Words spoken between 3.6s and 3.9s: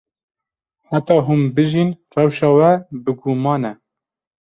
e.